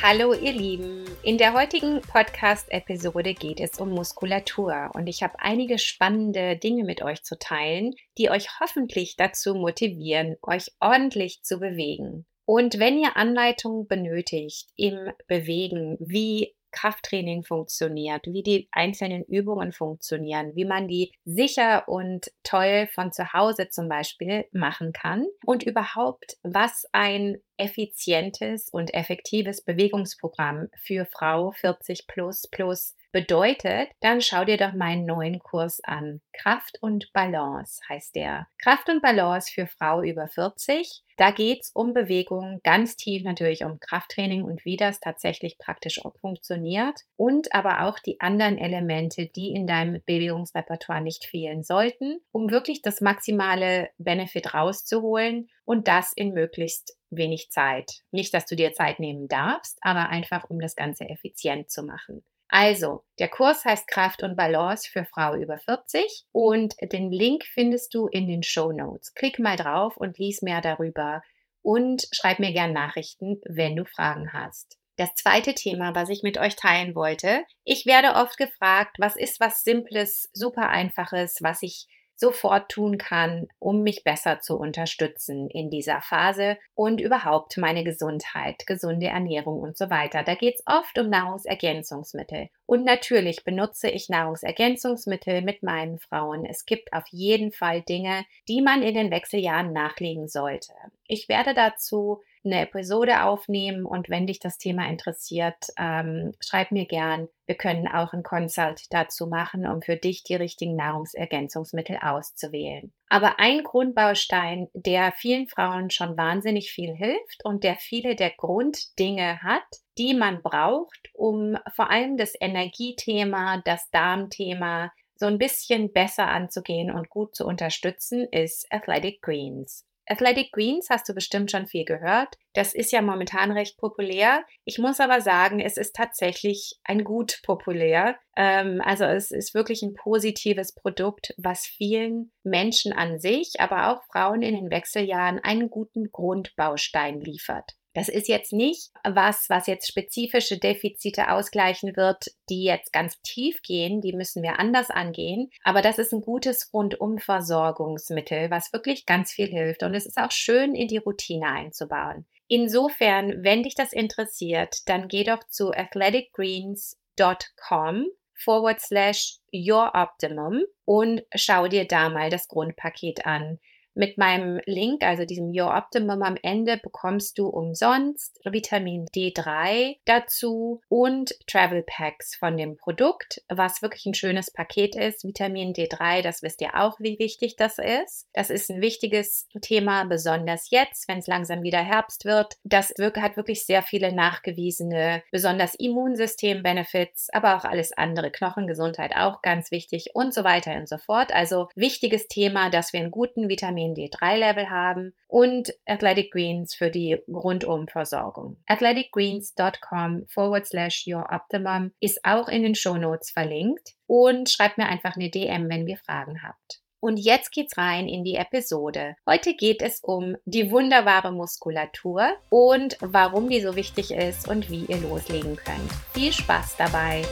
[0.00, 5.76] Hallo ihr Lieben, in der heutigen Podcast-Episode geht es um Muskulatur und ich habe einige
[5.76, 12.26] spannende Dinge mit euch zu teilen, die euch hoffentlich dazu motivieren, euch ordentlich zu bewegen.
[12.44, 20.54] Und wenn ihr Anleitungen benötigt im Bewegen, wie Krafttraining funktioniert, wie die einzelnen Übungen funktionieren,
[20.54, 26.36] wie man die sicher und toll von zu Hause zum Beispiel machen kann und überhaupt,
[26.42, 34.56] was ein effizientes und effektives Bewegungsprogramm für Frau 40 plus plus bedeutet, dann schau dir
[34.56, 36.20] doch meinen neuen Kurs an.
[36.32, 38.46] Kraft und Balance heißt der.
[38.62, 41.02] Kraft und Balance für Frau über 40.
[41.16, 46.00] Da geht es um Bewegung, ganz tief natürlich um Krafttraining und wie das tatsächlich praktisch
[46.20, 52.50] funktioniert und aber auch die anderen Elemente, die in deinem Bewegungsrepertoire nicht fehlen sollten, um
[52.50, 58.02] wirklich das maximale Benefit rauszuholen und das in möglichst wenig Zeit.
[58.12, 62.22] Nicht, dass du dir Zeit nehmen darfst, aber einfach um das Ganze effizient zu machen.
[62.48, 67.92] Also, der Kurs heißt Kraft und Balance für Frau über 40 und den Link findest
[67.92, 69.12] du in den Show Notes.
[69.14, 71.22] Klick mal drauf und lies mehr darüber
[71.62, 74.78] und schreib mir gern Nachrichten, wenn du Fragen hast.
[74.96, 77.44] Das zweite Thema, was ich mit euch teilen wollte.
[77.64, 81.86] Ich werde oft gefragt, was ist was Simples, super Einfaches, was ich
[82.18, 88.66] sofort tun kann, um mich besser zu unterstützen in dieser Phase und überhaupt meine Gesundheit,
[88.66, 90.24] gesunde Ernährung und so weiter.
[90.24, 92.48] Da geht es oft um Nahrungsergänzungsmittel.
[92.66, 96.44] Und natürlich benutze ich Nahrungsergänzungsmittel mit meinen Frauen.
[96.44, 100.72] Es gibt auf jeden Fall Dinge, die man in den Wechseljahren nachlegen sollte.
[101.06, 106.86] Ich werde dazu eine Episode aufnehmen und wenn dich das Thema interessiert, ähm, schreib mir
[106.86, 107.28] gern.
[107.46, 112.92] Wir können auch ein Consult dazu machen, um für dich die richtigen Nahrungsergänzungsmittel auszuwählen.
[113.08, 119.42] Aber ein Grundbaustein, der vielen Frauen schon wahnsinnig viel hilft und der viele der Grunddinge
[119.42, 119.64] hat,
[119.96, 126.94] die man braucht, um vor allem das Energiethema, das Darmthema so ein bisschen besser anzugehen
[126.94, 129.87] und gut zu unterstützen, ist Athletic Greens.
[130.08, 132.36] Athletic Greens hast du bestimmt schon viel gehört.
[132.54, 134.44] Das ist ja momentan recht populär.
[134.64, 138.16] Ich muss aber sagen, es ist tatsächlich ein gut populär.
[138.36, 144.02] Ähm, also es ist wirklich ein positives Produkt, was vielen Menschen an sich, aber auch
[144.10, 147.77] Frauen in den Wechseljahren einen guten Grundbaustein liefert.
[147.94, 153.62] Das ist jetzt nicht was, was jetzt spezifische Defizite ausgleichen wird, die jetzt ganz tief
[153.62, 155.50] gehen, die müssen wir anders angehen.
[155.64, 159.82] Aber das ist ein gutes Rundumversorgungsmittel, was wirklich ganz viel hilft.
[159.82, 162.26] Und es ist auch schön in die Routine einzubauen.
[162.46, 171.22] Insofern, wenn dich das interessiert, dann geh doch zu athleticgreens.com forward slash your optimum und
[171.34, 173.58] schau dir da mal das Grundpaket an.
[173.98, 180.80] Mit meinem Link, also diesem Your Optimum am Ende, bekommst du umsonst Vitamin D3 dazu
[180.88, 185.24] und Travel Packs von dem Produkt, was wirklich ein schönes Paket ist.
[185.24, 188.28] Vitamin D3, das wisst ihr auch, wie wichtig das ist.
[188.34, 192.54] Das ist ein wichtiges Thema, besonders jetzt, wenn es langsam wieder Herbst wird.
[192.62, 199.72] Das hat wirklich sehr viele nachgewiesene, besonders Immunsystem-Benefits, aber auch alles andere, Knochengesundheit auch ganz
[199.72, 201.34] wichtig und so weiter und so fort.
[201.34, 206.90] Also wichtiges Thema, dass wir einen guten Vitamin Vitamin D3-Level haben und Athletic Greens für
[206.90, 208.56] die Rundumversorgung.
[208.66, 215.16] athleticgreens.com forward slash your optimum ist auch in den Shownotes verlinkt und schreibt mir einfach
[215.16, 216.80] eine DM, wenn ihr Fragen habt.
[217.00, 219.14] Und jetzt geht's rein in die Episode.
[219.24, 224.84] Heute geht es um die wunderbare Muskulatur und warum die so wichtig ist und wie
[224.86, 225.92] ihr loslegen könnt.
[226.12, 227.22] Viel Spaß dabei!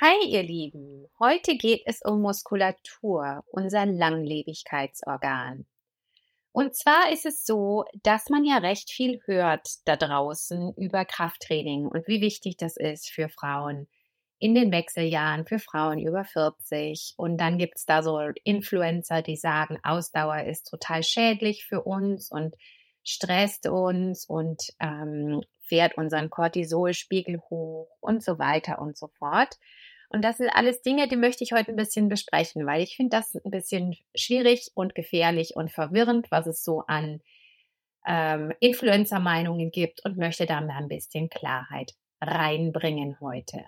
[0.00, 5.66] Hi ihr Lieben, heute geht es um Muskulatur, unser Langlebigkeitsorgan.
[6.52, 11.88] Und zwar ist es so, dass man ja recht viel hört da draußen über Krafttraining
[11.88, 13.88] und wie wichtig das ist für Frauen
[14.38, 17.14] in den Wechseljahren, für Frauen über 40.
[17.16, 22.30] Und dann gibt es da so Influencer, die sagen, Ausdauer ist total schädlich für uns
[22.30, 22.54] und
[23.02, 29.58] stresst uns und ähm, fährt unseren Cortisolspiegel hoch und so weiter und so fort.
[30.10, 33.16] Und das sind alles Dinge, die möchte ich heute ein bisschen besprechen, weil ich finde
[33.16, 37.20] das ein bisschen schwierig und gefährlich und verwirrend, was es so an
[38.06, 43.62] ähm, Influencer-Meinungen gibt und möchte da mal ein bisschen Klarheit reinbringen heute.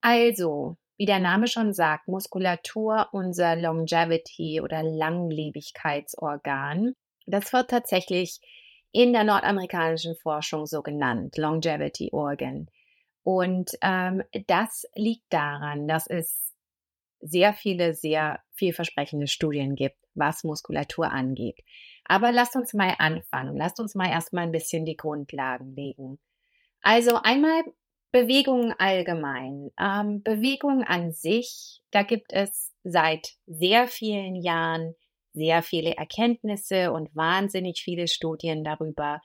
[0.00, 6.96] Also, wie der Name schon sagt, Muskulatur, unser Longevity oder Langlebigkeitsorgan,
[7.26, 8.40] das wird tatsächlich
[8.90, 12.68] in der nordamerikanischen Forschung so genannt, Longevity Organ.
[13.22, 16.54] Und ähm, das liegt daran, dass es
[17.20, 21.58] sehr viele, sehr vielversprechende Studien gibt, was Muskulatur angeht.
[22.04, 23.56] Aber lasst uns mal anfangen.
[23.56, 26.18] Lasst uns mal erstmal ein bisschen die Grundlagen legen.
[26.80, 27.62] Also einmal
[28.12, 29.70] Bewegung allgemein.
[29.78, 34.94] Ähm, Bewegung an sich, da gibt es seit sehr vielen Jahren
[35.34, 39.20] sehr viele Erkenntnisse und wahnsinnig viele Studien darüber,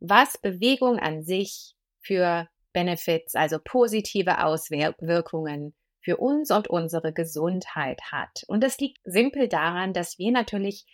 [0.00, 8.42] was Bewegung an sich für Benefits, also positive Auswirkungen für uns und unsere Gesundheit hat.
[8.48, 10.86] Und das liegt simpel daran, dass wir natürlich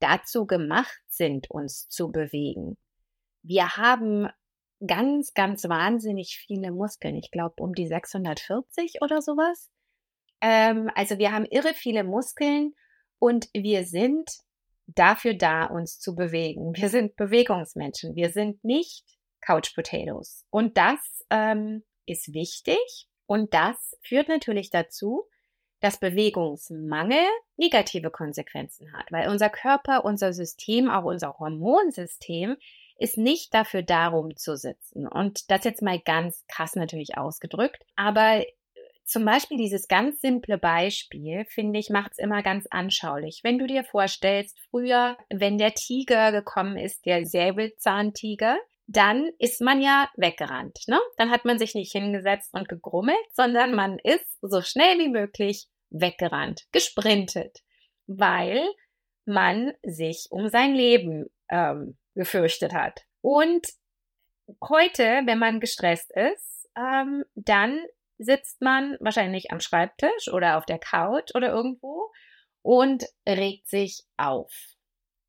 [0.00, 2.76] dazu gemacht sind, uns zu bewegen.
[3.42, 4.28] Wir haben
[4.86, 7.16] ganz, ganz wahnsinnig viele Muskeln.
[7.16, 9.70] Ich glaube um die 640 oder sowas.
[10.40, 12.74] Ähm, also wir haben irre viele Muskeln
[13.18, 14.30] und wir sind
[14.86, 16.72] dafür da, uns zu bewegen.
[16.74, 18.14] Wir sind Bewegungsmenschen.
[18.14, 19.04] Wir sind nicht
[19.44, 20.44] Couch Potatoes.
[20.50, 25.24] Und das ähm, ist wichtig und das führt natürlich dazu,
[25.80, 27.26] dass Bewegungsmangel
[27.56, 32.56] negative Konsequenzen hat, weil unser Körper, unser System, auch unser Hormonsystem
[32.96, 35.06] ist nicht dafür darum zu sitzen.
[35.06, 37.84] Und das jetzt mal ganz krass natürlich ausgedrückt.
[37.96, 38.44] Aber
[39.04, 43.40] zum Beispiel dieses ganz simple Beispiel, finde ich, macht es immer ganz anschaulich.
[43.42, 48.56] Wenn du dir vorstellst, früher, wenn der Tiger gekommen ist, der Säbelzahntiger,
[48.86, 50.80] dann ist man ja weggerannt.
[50.86, 51.00] Ne?
[51.16, 55.66] Dann hat man sich nicht hingesetzt und gegrummelt, sondern man ist so schnell wie möglich
[55.90, 57.60] weggerannt, gesprintet,
[58.06, 58.62] weil
[59.24, 63.00] man sich um sein Leben ähm, gefürchtet hat.
[63.22, 63.66] Und
[64.62, 67.80] heute, wenn man gestresst ist, ähm, dann
[68.18, 72.10] sitzt man wahrscheinlich am Schreibtisch oder auf der Couch oder irgendwo
[72.62, 74.52] und regt sich auf.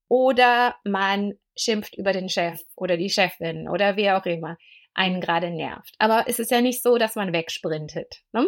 [0.07, 4.57] Oder man schimpft über den Chef oder die Chefin oder wer auch immer
[4.93, 5.93] einen gerade nervt.
[5.99, 8.23] Aber es ist ja nicht so, dass man wegsprintet.
[8.31, 8.47] Ne?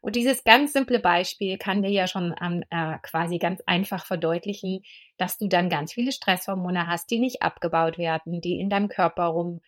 [0.00, 4.82] Und dieses ganz simple Beispiel kann dir ja schon äh, quasi ganz einfach verdeutlichen,
[5.16, 9.24] dass du dann ganz viele Stresshormone hast, die nicht abgebaut werden, die in deinem Körper
[9.28, 9.62] rum,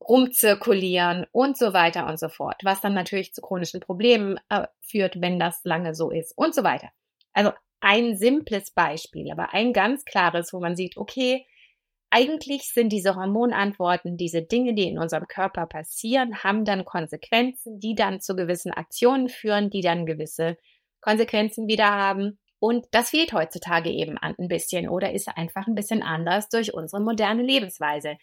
[0.00, 2.62] rumzirkulieren und so weiter und so fort.
[2.64, 6.64] Was dann natürlich zu chronischen Problemen äh, führt, wenn das lange so ist und so
[6.64, 6.88] weiter.
[7.34, 11.44] Also ein simples Beispiel, aber ein ganz klares, wo man sieht, okay,
[12.12, 17.94] eigentlich sind diese Hormonantworten, diese Dinge, die in unserem Körper passieren, haben dann Konsequenzen, die
[17.94, 20.58] dann zu gewissen Aktionen führen, die dann gewisse
[21.00, 22.38] Konsequenzen wieder haben.
[22.58, 27.02] Und das fehlt heutzutage eben ein bisschen oder ist einfach ein bisschen anders durch unsere
[27.02, 28.18] moderne Lebensweise.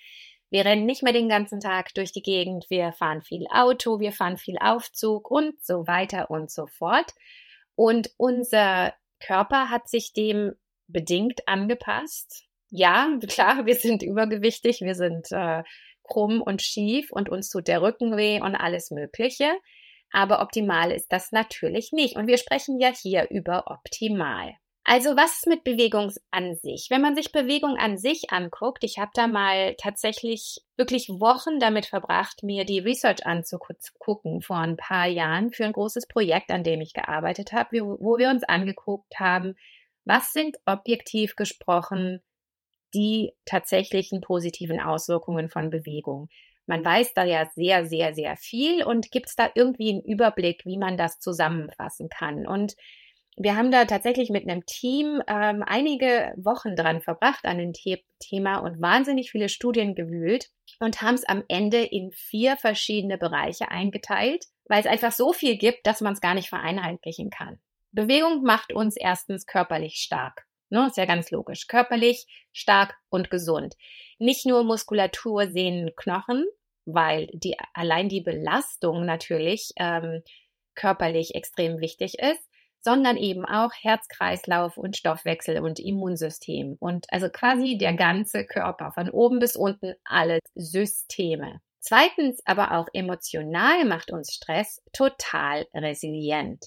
[0.52, 4.12] Wir rennen nicht mehr den ganzen Tag durch die Gegend, wir fahren viel Auto, wir
[4.12, 7.12] fahren viel Aufzug und so weiter und so fort.
[7.74, 10.54] Und unser Körper hat sich dem
[10.88, 15.64] bedingt angepasst ja, klar, wir sind übergewichtig, wir sind äh,
[16.04, 19.52] krumm und schief und uns tut der Rücken weh und alles Mögliche.
[20.12, 22.16] Aber optimal ist das natürlich nicht.
[22.16, 24.56] Und wir sprechen ja hier über optimal.
[24.84, 26.88] Also was ist mit Bewegung an sich?
[26.90, 31.86] Wenn man sich Bewegung an sich anguckt, ich habe da mal tatsächlich wirklich Wochen damit
[31.86, 36.82] verbracht, mir die Research anzugucken vor ein paar Jahren für ein großes Projekt, an dem
[36.82, 39.56] ich gearbeitet habe, wo wir uns angeguckt haben,
[40.06, 42.24] was sind objektiv gesprochen
[42.94, 46.30] die tatsächlichen positiven Auswirkungen von Bewegung.
[46.66, 50.66] Man weiß da ja sehr, sehr, sehr viel und gibt es da irgendwie einen Überblick,
[50.66, 52.46] wie man das zusammenfassen kann.
[52.46, 52.76] Und
[53.42, 58.04] wir haben da tatsächlich mit einem Team ähm, einige Wochen dran verbracht an dem The
[58.20, 63.72] Thema und wahnsinnig viele Studien gewühlt und haben es am Ende in vier verschiedene Bereiche
[63.72, 67.60] eingeteilt, weil es einfach so viel gibt, dass man es gar nicht vereinheitlichen kann.
[67.92, 70.46] Bewegung macht uns erstens körperlich stark.
[70.70, 71.68] Ne, ist ja ganz logisch.
[71.68, 73.76] Körperlich stark und gesund.
[74.20, 76.46] Nicht nur Muskulatur, Sehnen, Knochen,
[76.86, 80.22] weil die, allein die Belastung natürlich ähm,
[80.76, 82.50] körperlich extrem wichtig ist,
[82.82, 89.10] sondern eben auch Herzkreislauf und Stoffwechsel und Immunsystem und also quasi der ganze Körper, von
[89.10, 91.60] oben bis unten alle Systeme.
[91.80, 96.66] Zweitens aber auch emotional macht uns Stress total resilient.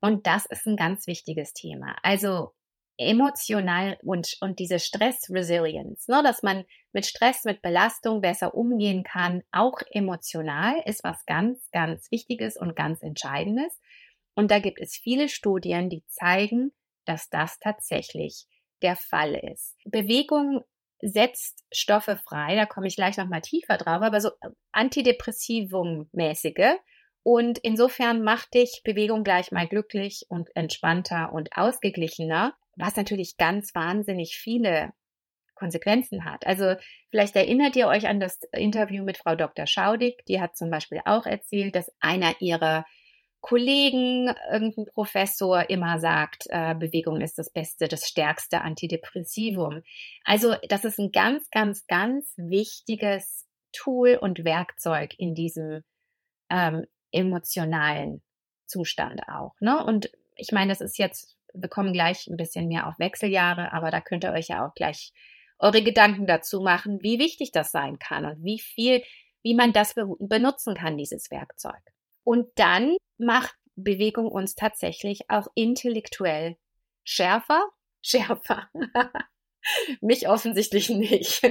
[0.00, 1.96] Und das ist ein ganz wichtiges Thema.
[2.02, 2.52] Also
[2.96, 9.42] emotional und, und diese Stress-Resilience, ne, dass man mit Stress, mit Belastung besser umgehen kann,
[9.50, 13.80] auch emotional, ist was ganz, ganz Wichtiges und ganz Entscheidendes.
[14.34, 16.72] Und da gibt es viele Studien, die zeigen,
[17.04, 18.46] dass das tatsächlich
[18.82, 19.76] der Fall ist.
[19.84, 20.62] Bewegung
[21.00, 24.30] setzt Stoffe frei, da komme ich gleich nochmal tiefer drauf, aber so
[24.72, 26.78] Antidepressivum-mäßige.
[27.22, 33.74] Und insofern macht dich Bewegung gleich mal glücklich und entspannter und ausgeglichener was natürlich ganz
[33.74, 34.92] wahnsinnig viele
[35.54, 36.46] Konsequenzen hat.
[36.46, 36.74] Also
[37.10, 39.66] vielleicht erinnert ihr euch an das Interview mit Frau Dr.
[39.66, 40.24] Schaudig.
[40.26, 42.84] Die hat zum Beispiel auch erzählt, dass einer ihrer
[43.40, 49.82] Kollegen, irgendein Professor immer sagt, äh, Bewegung ist das beste, das stärkste Antidepressivum.
[50.24, 55.84] Also das ist ein ganz, ganz, ganz wichtiges Tool und Werkzeug in diesem
[56.48, 58.22] ähm, emotionalen
[58.66, 59.54] Zustand auch.
[59.60, 59.84] Ne?
[59.84, 63.90] Und ich meine, das ist jetzt wir kommen gleich ein bisschen mehr auf Wechseljahre, aber
[63.90, 65.12] da könnt ihr euch ja auch gleich
[65.58, 69.02] eure Gedanken dazu machen, wie wichtig das sein kann und wie viel,
[69.42, 71.80] wie man das benutzen kann, dieses Werkzeug.
[72.24, 76.56] Und dann macht Bewegung uns tatsächlich auch intellektuell
[77.04, 77.64] schärfer,
[78.02, 78.68] schärfer.
[80.00, 81.42] Mich offensichtlich nicht.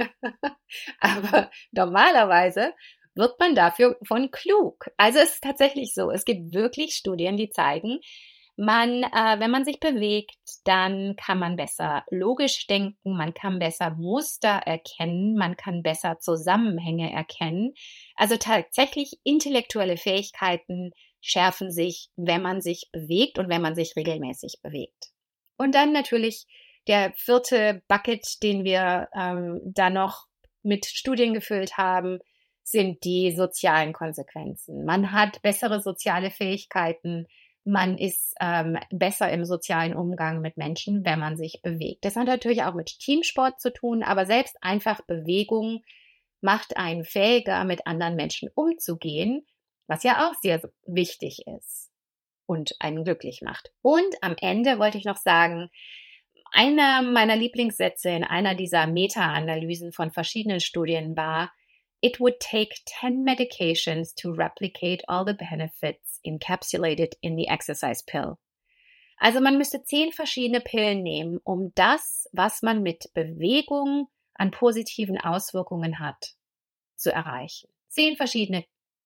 [1.00, 2.72] Aber normalerweise
[3.14, 4.90] wird man dafür von klug.
[4.96, 6.10] Also es ist tatsächlich so.
[6.10, 8.00] Es gibt wirklich Studien, die zeigen,
[8.56, 13.90] man, äh, wenn man sich bewegt, dann kann man besser logisch denken, man kann besser
[13.90, 17.74] Muster erkennen, man kann besser Zusammenhänge erkennen.
[18.14, 24.60] Also tatsächlich intellektuelle Fähigkeiten schärfen sich, wenn man sich bewegt und wenn man sich regelmäßig
[24.62, 25.10] bewegt.
[25.56, 26.46] Und dann natürlich
[26.86, 30.26] der vierte Bucket, den wir ähm, da noch
[30.62, 32.18] mit Studien gefüllt haben,
[32.62, 34.84] sind die sozialen Konsequenzen.
[34.84, 37.26] Man hat bessere soziale Fähigkeiten,
[37.64, 42.04] man ist ähm, besser im sozialen Umgang mit Menschen, wenn man sich bewegt.
[42.04, 45.82] Das hat natürlich auch mit Teamsport zu tun, aber selbst einfach Bewegung
[46.40, 49.46] macht einen fähiger, mit anderen Menschen umzugehen,
[49.86, 51.90] was ja auch sehr wichtig ist
[52.46, 53.72] und einen glücklich macht.
[53.80, 55.70] Und am Ende wollte ich noch sagen,
[56.52, 61.50] einer meiner Lieblingssätze in einer dieser Meta-Analysen von verschiedenen Studien war,
[62.02, 68.36] It would take 10 medications to replicate all the benefits encapsulated in the exercise pill.
[69.16, 75.18] Also man müsste zehn verschiedene Pillen nehmen, um das, was man mit Bewegung an positiven
[75.18, 76.34] Auswirkungen hat,
[76.96, 77.68] zu erreichen.
[77.88, 78.64] Zehn verschiedene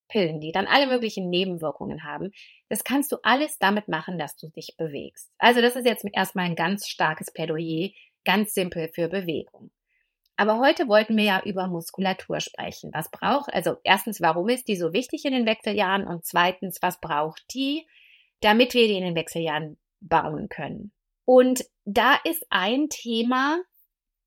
[0.08, 2.32] Pillen, die dann alle möglichen Nebenwirkungen haben.
[2.68, 5.30] Das kannst du alles damit machen, dass du dich bewegst.
[5.38, 7.90] Also das ist jetzt erstmal ein ganz starkes Plädoyer,
[8.24, 9.70] ganz simpel für Bewegung.
[10.38, 12.92] Aber heute wollten wir ja über Muskulatur sprechen.
[12.94, 16.06] Was braucht, also erstens, warum ist die so wichtig in den Wechseljahren?
[16.06, 17.88] Und zweitens, was braucht die,
[18.40, 20.92] damit wir die in den Wechseljahren bauen können?
[21.24, 23.60] Und da ist ein Thema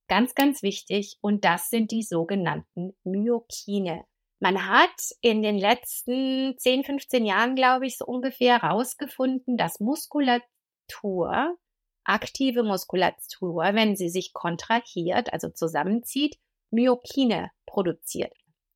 [0.09, 4.03] ganz, ganz wichtig und das sind die sogenannten Myokine.
[4.41, 11.55] Man hat in den letzten 10, 15 Jahren, glaube ich, so ungefähr herausgefunden, dass Muskulatur
[12.03, 16.37] aktive Muskulatur, wenn sie sich kontrahiert, also zusammenzieht,
[16.71, 18.33] Myokine produziert.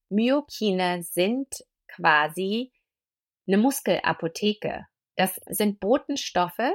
[0.09, 1.47] Myokine sind
[1.87, 2.71] quasi
[3.47, 4.85] eine Muskelapotheke.
[5.15, 6.73] Das sind Botenstoffe,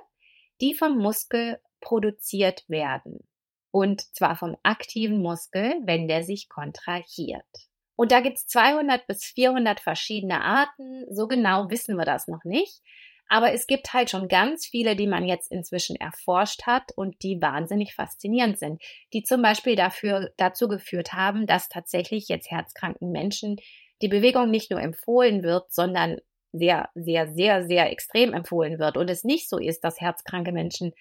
[0.60, 3.26] die vom Muskel produziert werden.
[3.70, 7.46] Und zwar vom aktiven Muskel, wenn der sich kontrahiert.
[7.96, 11.04] Und da gibt es 200 bis 400 verschiedene Arten.
[11.10, 12.80] So genau wissen wir das noch nicht.
[13.32, 17.40] Aber es gibt halt schon ganz viele, die man jetzt inzwischen erforscht hat und die
[17.40, 18.82] wahnsinnig faszinierend sind,
[19.12, 23.56] die zum Beispiel dafür, dazu geführt haben, dass tatsächlich jetzt herzkranken Menschen
[24.02, 26.16] die Bewegung nicht nur empfohlen wird, sondern
[26.52, 30.92] sehr, sehr, sehr, sehr extrem empfohlen wird und es nicht so ist, dass herzkranke Menschen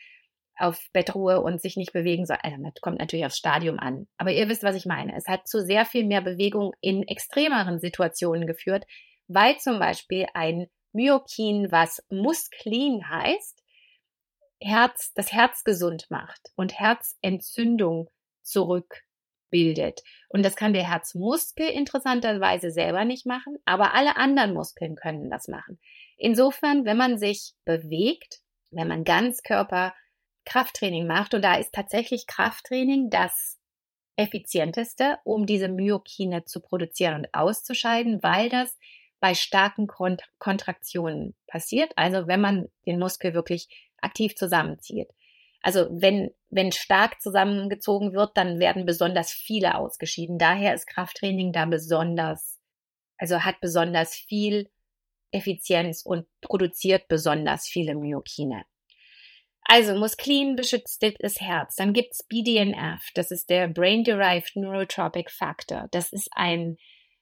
[0.55, 2.41] auf Bettruhe und sich nicht bewegen sollen.
[2.43, 4.07] Also, das kommt natürlich aufs Stadium an.
[4.17, 5.15] Aber ihr wisst, was ich meine.
[5.15, 8.85] Es hat zu sehr viel mehr Bewegung in extremeren Situationen geführt,
[9.27, 13.63] weil zum Beispiel ein Myokin, was Musklin heißt,
[14.61, 18.09] Herz, das Herz gesund macht und Herzentzündung
[18.41, 20.01] zurückbildet.
[20.27, 25.47] Und das kann der Herzmuskel interessanterweise selber nicht machen, aber alle anderen Muskeln können das
[25.47, 25.79] machen.
[26.17, 28.41] Insofern, wenn man sich bewegt,
[28.71, 29.93] wenn man Ganzkörper
[30.45, 33.57] Krafttraining macht, und da ist tatsächlich Krafttraining das
[34.17, 38.77] effizienteste, um diese Myokine zu produzieren und auszuscheiden, weil das
[39.19, 43.67] bei starken Kont Kontraktionen passiert, also wenn man den Muskel wirklich
[44.01, 45.09] aktiv zusammenzieht.
[45.61, 50.37] Also wenn, wenn stark zusammengezogen wird, dann werden besonders viele ausgeschieden.
[50.37, 52.59] Daher ist Krafttraining da besonders,
[53.17, 54.69] also hat besonders viel
[55.31, 58.63] Effizienz und produziert besonders viele Myokine.
[59.63, 61.75] Also Musklin beschützt das Herz.
[61.75, 65.87] Dann gibt's BDNF, das ist der Brain-Derived Neurotropic Factor.
[65.91, 66.77] Das ist ein,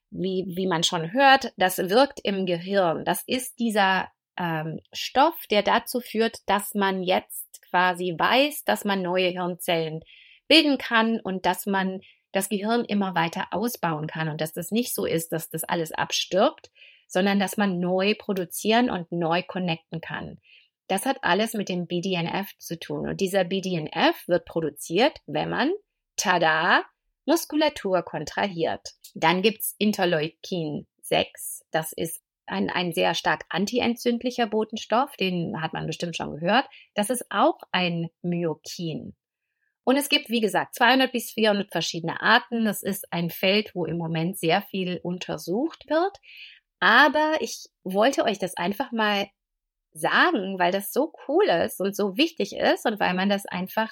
[0.10, 3.06] wie, wie man schon hört, das wirkt im Gehirn.
[3.06, 9.02] Das ist dieser ähm, Stoff, der dazu führt, dass man jetzt quasi weiß, dass man
[9.02, 10.02] neue Hirnzellen
[10.48, 14.94] bilden kann und dass man das Gehirn immer weiter ausbauen kann und dass das nicht
[14.94, 16.72] so ist, dass das alles abstirbt,
[17.08, 20.40] sondern dass man neu produzieren und neu connecten kann.
[20.88, 23.10] Das hat alles mit dem BDNF zu tun.
[23.10, 25.72] Und dieser BDNF wird produziert, wenn man,
[26.16, 26.84] tada,
[27.28, 28.94] Muskulatur kontrahiert.
[29.14, 31.66] Dann gibt's Interleukin 6.
[31.72, 36.66] Das ist ein, ein sehr stark antientzündlicher Botenstoff, den hat man bestimmt schon gehört.
[36.96, 39.14] Das ist auch ein Myokin.
[39.84, 42.66] Und es gibt, wie gesagt, 200 bis 400 verschiedene Arten.
[42.66, 46.18] Das ist ein Feld, wo im Moment sehr viel untersucht wird.
[46.80, 49.28] Aber ich wollte euch das einfach mal
[49.92, 53.92] sagen, weil das so cool ist und so wichtig ist und weil man das einfach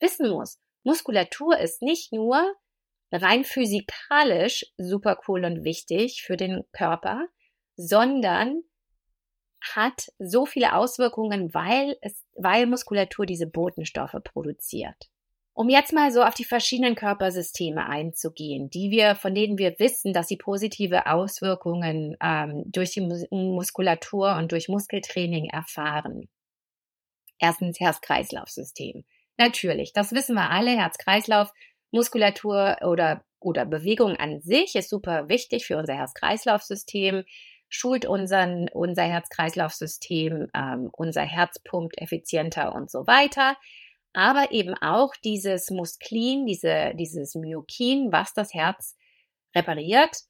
[0.00, 0.60] wissen muss.
[0.84, 2.54] Muskulatur ist nicht nur
[3.16, 7.26] rein physikalisch super cool und wichtig für den Körper,
[7.76, 8.62] sondern
[9.60, 14.96] hat so viele Auswirkungen, weil es, weil Muskulatur diese Botenstoffe produziert.
[15.54, 20.12] Um jetzt mal so auf die verschiedenen Körpersysteme einzugehen, die wir, von denen wir wissen,
[20.12, 26.28] dass sie positive Auswirkungen ähm, durch die Muskulatur und durch Muskeltraining erfahren.
[27.38, 29.04] Erstens Herz-Kreislauf-System.
[29.38, 30.76] Natürlich, das wissen wir alle.
[30.76, 31.50] Herz-Kreislauf,
[31.96, 37.24] Muskulatur oder, oder Bewegung an sich ist super wichtig für unser Herz-Kreislauf-System,
[37.68, 43.56] schult unseren, unser Herz-Kreislauf-System, ähm, unser Herz pumpt effizienter und so weiter
[44.16, 48.96] aber eben auch dieses Musklin, diese, dieses Myokin, was das Herz
[49.54, 50.22] repariert.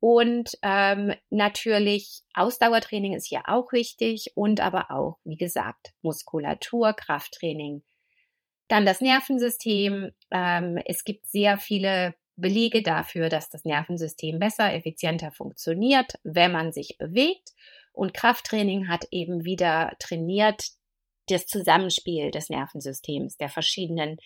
[0.00, 7.84] Und ähm, natürlich Ausdauertraining ist hier auch wichtig und aber auch, wie gesagt, Muskulatur, Krafttraining.
[8.68, 10.12] Dann das Nervensystem.
[10.30, 16.72] Ähm, es gibt sehr viele Belege dafür, dass das Nervensystem besser, effizienter funktioniert, wenn man
[16.72, 17.50] sich bewegt.
[17.92, 20.68] Und Krafttraining hat eben wieder trainiert
[21.26, 24.18] das Zusammenspiel des Nervensystems, der verschiedenen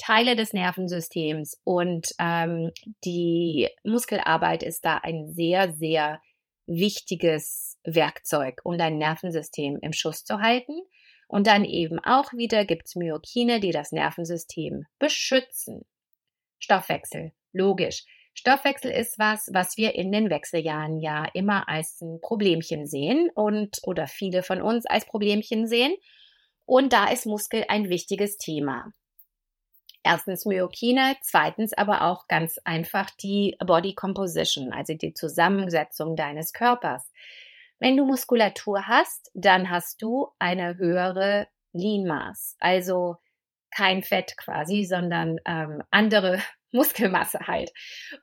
[0.00, 2.70] Teile des Nervensystems und ähm,
[3.04, 6.20] die Muskelarbeit ist da ein sehr, sehr
[6.66, 10.72] wichtiges Werkzeug, um dein Nervensystem im Schuss zu halten.
[11.30, 15.84] Und dann eben auch wieder gibt es Myokine, die das Nervensystem beschützen.
[16.58, 18.04] Stoffwechsel, logisch.
[18.34, 23.78] Stoffwechsel ist was, was wir in den Wechseljahren ja immer als ein Problemchen sehen und
[23.84, 25.94] oder viele von uns als Problemchen sehen.
[26.66, 28.92] Und da ist Muskel ein wichtiges Thema.
[30.02, 37.08] Erstens Myokine, zweitens aber auch ganz einfach die Body Composition, also die Zusammensetzung deines Körpers.
[37.80, 43.16] Wenn du Muskulatur hast, dann hast du eine höhere Lean Mass, also
[43.74, 46.40] kein Fett quasi, sondern ähm, andere
[46.72, 47.70] Muskelmasse halt.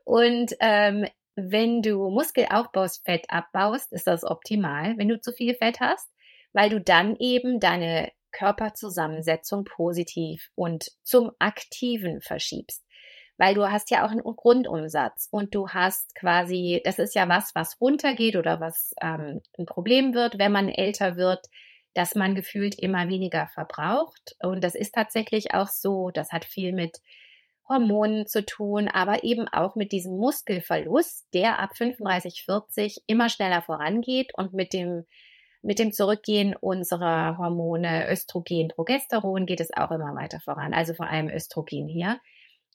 [0.05, 5.79] Und ähm, wenn du Muskelaufbaus Fett abbaust, ist das optimal, wenn du zu viel Fett
[5.79, 6.09] hast,
[6.53, 12.83] weil du dann eben deine Körperzusammensetzung positiv und zum Aktiven verschiebst.
[13.37, 17.53] Weil du hast ja auch einen Grundumsatz und du hast quasi, das ist ja was,
[17.53, 21.45] was runtergeht oder was ähm, ein Problem wird, wenn man älter wird,
[21.93, 24.35] dass man gefühlt immer weniger verbraucht.
[24.41, 26.09] Und das ist tatsächlich auch so.
[26.11, 26.97] Das hat viel mit
[27.69, 33.61] Hormonen zu tun, aber eben auch mit diesem Muskelverlust, der ab 35, 40 immer schneller
[33.61, 35.05] vorangeht und mit dem
[35.63, 40.73] mit dem Zurückgehen unserer Hormone Östrogen, Progesteron geht es auch immer weiter voran.
[40.73, 42.19] Also vor allem Östrogen hier.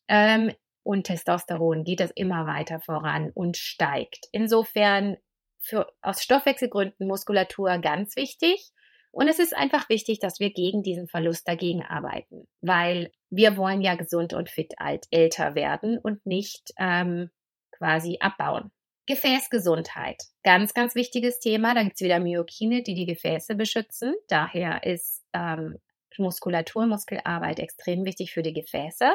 [0.08, 0.52] Ähm,
[0.84, 4.26] und Testosteron geht es immer weiter voran und steigt.
[4.32, 5.16] Insofern
[5.60, 8.70] für, aus Stoffwechselgründen Muskulatur ganz wichtig.
[9.12, 13.82] Und es ist einfach wichtig, dass wir gegen diesen Verlust dagegen arbeiten, weil wir wollen
[13.82, 17.30] ja gesund und fit alt älter werden und nicht ähm,
[17.72, 18.72] quasi abbauen.
[19.06, 20.22] Gefäßgesundheit.
[20.42, 21.74] Ganz, ganz wichtiges Thema.
[21.74, 24.14] Da gibt es wieder Myokine, die die Gefäße beschützen.
[24.28, 25.76] Daher ist ähm,
[26.16, 29.12] Muskulatur, Muskelarbeit extrem wichtig für die Gefäße.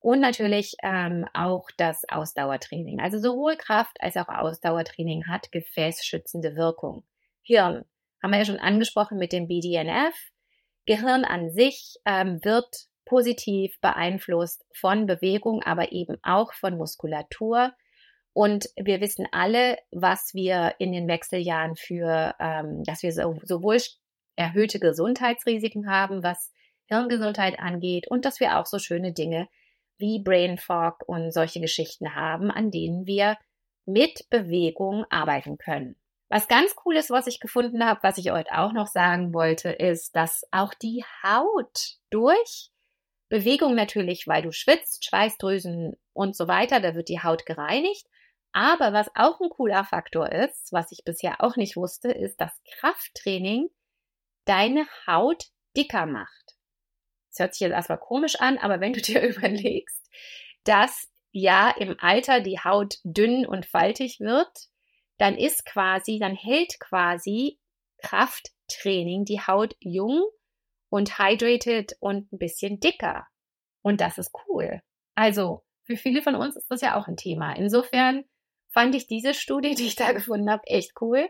[0.00, 3.00] Und natürlich ähm, auch das Ausdauertraining.
[3.00, 7.04] Also sowohl Kraft als auch Ausdauertraining hat gefäßschützende Wirkung.
[7.42, 7.84] Hirn
[8.22, 10.14] haben wir ja schon angesprochen mit dem BDNF.
[10.86, 17.72] Gehirn an sich ähm, wird positiv beeinflusst von Bewegung, aber eben auch von Muskulatur.
[18.32, 23.78] Und wir wissen alle, was wir in den Wechseljahren für, ähm, dass wir so, sowohl
[24.36, 26.52] erhöhte Gesundheitsrisiken haben, was
[26.86, 29.48] Hirngesundheit angeht, und dass wir auch so schöne Dinge
[29.98, 33.36] wie Brain Fog und solche Geschichten haben, an denen wir
[33.84, 35.96] mit Bewegung arbeiten können.
[36.30, 39.70] Was ganz cool ist, was ich gefunden habe, was ich euch auch noch sagen wollte,
[39.70, 42.70] ist, dass auch die Haut durch
[43.30, 48.06] Bewegung natürlich, weil du schwitzt, Schweißdrüsen und so weiter, da wird die Haut gereinigt.
[48.52, 52.60] Aber was auch ein cooler Faktor ist, was ich bisher auch nicht wusste, ist, dass
[52.78, 53.68] Krafttraining
[54.44, 56.47] deine Haut dicker macht.
[57.38, 60.10] Das hört sich jetzt erstmal komisch an, aber wenn du dir überlegst,
[60.64, 64.50] dass ja im Alter die Haut dünn und faltig wird,
[65.18, 67.58] dann ist quasi, dann hält quasi
[68.02, 70.24] Krafttraining die Haut jung
[70.90, 73.26] und hydrated und ein bisschen dicker.
[73.82, 74.80] Und das ist cool.
[75.14, 77.52] Also, für viele von uns ist das ja auch ein Thema.
[77.54, 78.24] Insofern
[78.70, 81.28] fand ich diese Studie, die ich da gefunden habe, echt cool.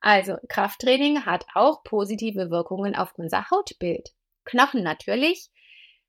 [0.00, 4.10] Also, Krafttraining hat auch positive Wirkungen auf unser Hautbild.
[4.44, 5.50] Knochen natürlich.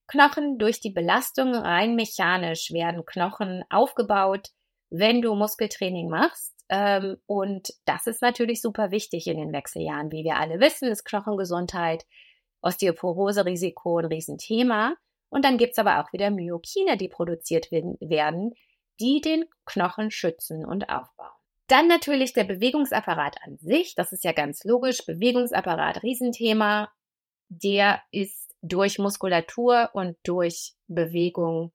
[0.08, 4.50] Knochen durch die Belastung rein mechanisch werden Knochen aufgebaut,
[4.90, 6.54] wenn du Muskeltraining machst.
[6.70, 10.12] Ähm, und das ist natürlich super wichtig in den Wechseljahren.
[10.12, 12.06] Wie wir alle wissen, ist Knochengesundheit,
[12.62, 14.96] Osteoporose-Risiko ein Riesenthema.
[15.30, 18.54] Und dann gibt es aber auch wieder Myokine, die produziert werden,
[19.00, 21.32] die den Knochen schützen und aufbauen.
[21.68, 23.96] Dann natürlich der Bewegungsapparat an sich.
[23.96, 25.06] Das ist ja ganz logisch.
[25.06, 26.92] Bewegungsapparat, Riesenthema.
[27.54, 31.74] Der ist durch Muskulatur und durch Bewegung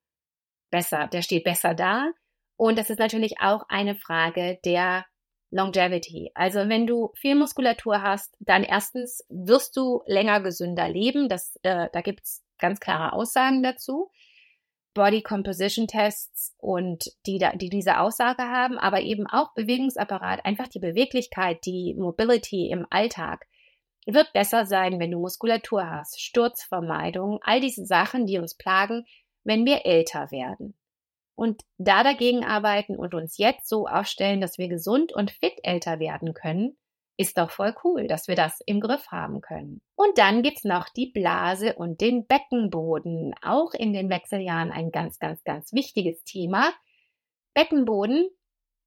[0.71, 1.07] besser.
[1.09, 2.11] Der steht besser da.
[2.57, 5.05] Und das ist natürlich auch eine Frage der
[5.51, 6.31] Longevity.
[6.35, 11.29] Also wenn du viel Muskulatur hast, dann erstens wirst du länger gesünder leben.
[11.29, 14.11] Das, äh, da gibt es ganz klare Aussagen dazu.
[14.95, 20.69] Body Composition Tests und die, da, die diese Aussage haben, aber eben auch Bewegungsapparat, einfach
[20.69, 23.47] die Beweglichkeit, die Mobility im Alltag
[24.15, 29.05] wird besser sein, wenn du Muskulatur hast, Sturzvermeidung, all diese Sachen, die uns plagen,
[29.45, 30.77] wenn wir älter werden
[31.37, 36.01] und da dagegen arbeiten und uns jetzt so aufstellen, dass wir gesund und fit älter
[36.01, 36.77] werden können,
[37.19, 39.81] ist doch voll cool, dass wir das im Griff haben können.
[39.95, 43.35] Und dann gibt's noch die Blase und den Beckenboden.
[43.43, 46.73] Auch in den Wechseljahren ein ganz, ganz, ganz wichtiges Thema.
[47.55, 48.29] Beckenboden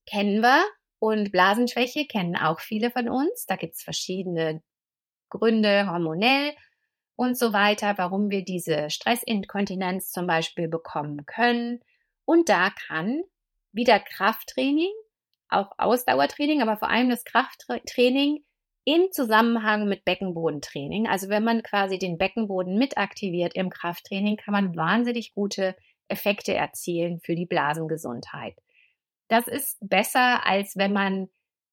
[0.05, 0.63] kennen wir
[0.99, 3.45] und Blasenschwäche kennen auch viele von uns.
[3.47, 4.61] Da gibt's verschiedene
[5.29, 6.53] Gründe, hormonell
[7.15, 11.81] und so weiter, warum wir diese Stressinkontinenz zum Beispiel bekommen können.
[12.25, 13.23] Und da kann
[13.71, 14.91] wieder Krafttraining,
[15.49, 18.43] auch Ausdauertraining, aber vor allem das Krafttraining
[18.85, 21.07] im Zusammenhang mit Beckenbodentraining.
[21.07, 25.75] Also wenn man quasi den Beckenboden mit aktiviert im Krafttraining, kann man wahnsinnig gute
[26.07, 28.55] Effekte erzielen für die Blasengesundheit.
[29.27, 31.29] Das ist besser, als wenn man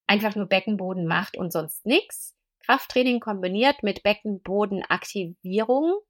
[0.07, 2.36] einfach nur Beckenboden macht und sonst nichts.
[2.67, 6.01] Krafttraining kombiniert mit Beckenbodenaktivierung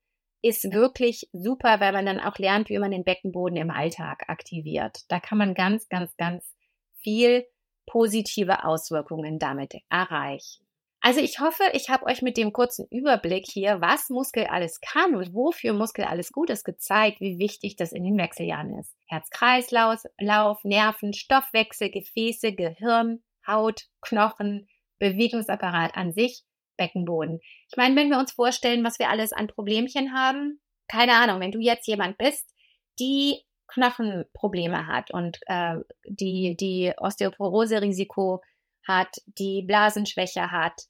[0.42, 5.00] ist wirklich super, weil man dann auch lernt, wie man den Beckenboden im Alltag aktiviert.
[5.08, 6.56] Da kann man ganz, ganz, ganz
[6.98, 7.46] viel
[7.86, 10.64] positive Auswirkungen damit erreichen.
[11.00, 15.14] Also ich hoffe, ich habe euch mit dem kurzen Überblick hier, was Muskel alles kann
[15.14, 18.96] und wofür Muskel alles gut ist, gezeigt, wie wichtig das in den Wechseljahren ist.
[19.06, 26.42] Herz-Kreislauf, Nerven, Stoffwechsel, Gefäße, Gehirn, Haut, Knochen, Bewegungsapparat an sich
[26.76, 27.40] Beckenboden.
[27.70, 31.52] Ich meine, wenn wir uns vorstellen, was wir alles an Problemchen haben, keine Ahnung, wenn
[31.52, 32.52] du jetzt jemand bist,
[32.98, 38.42] die Knochenprobleme hat und äh, die, die Osteoporose-Risiko
[38.86, 40.82] hat, die Blasenschwäche hat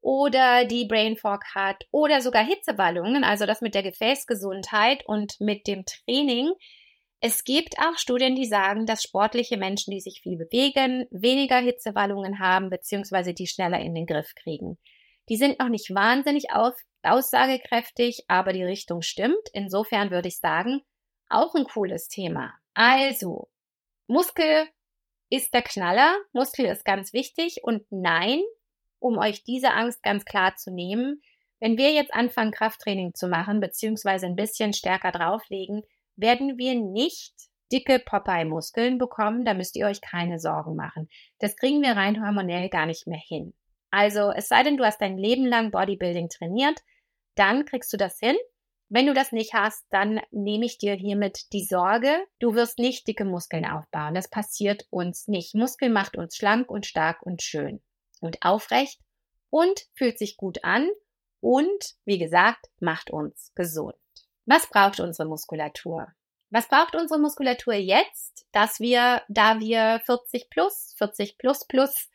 [0.00, 5.66] oder die Brain Fog hat oder sogar Hitzewallungen, also das mit der Gefäßgesundheit und mit
[5.66, 6.52] dem Training.
[7.20, 12.38] Es gibt auch Studien, die sagen, dass sportliche Menschen, die sich viel bewegen, weniger Hitzewallungen
[12.38, 14.78] haben, beziehungsweise die schneller in den Griff kriegen.
[15.28, 19.48] Die sind noch nicht wahnsinnig auf, aussagekräftig, aber die Richtung stimmt.
[19.52, 20.82] Insofern würde ich sagen,
[21.28, 22.52] auch ein cooles Thema.
[22.74, 23.48] Also,
[24.06, 24.68] Muskel
[25.30, 26.16] ist der Knaller.
[26.32, 27.60] Muskel ist ganz wichtig.
[27.62, 28.42] Und nein,
[28.98, 31.22] um euch diese Angst ganz klar zu nehmen,
[31.58, 35.82] wenn wir jetzt anfangen, Krafttraining zu machen, beziehungsweise ein bisschen stärker drauflegen,
[36.16, 37.34] werden wir nicht
[37.72, 39.44] dicke Popeye-Muskeln bekommen.
[39.44, 41.08] Da müsst ihr euch keine Sorgen machen.
[41.38, 43.54] Das kriegen wir rein hormonell gar nicht mehr hin.
[43.90, 46.80] Also es sei denn, du hast dein Leben lang Bodybuilding trainiert,
[47.34, 48.36] dann kriegst du das hin.
[48.88, 53.08] Wenn du das nicht hast, dann nehme ich dir hiermit die Sorge, du wirst nicht
[53.08, 54.14] dicke Muskeln aufbauen.
[54.14, 55.54] Das passiert uns nicht.
[55.54, 57.82] Muskel macht uns schlank und stark und schön
[58.20, 59.00] und aufrecht
[59.50, 60.88] und fühlt sich gut an
[61.40, 63.96] und, wie gesagt, macht uns gesund.
[64.46, 66.06] Was braucht unsere Muskulatur?
[66.50, 72.08] Was braucht unsere Muskulatur jetzt, dass wir, da wir 40 plus, 40 plus plus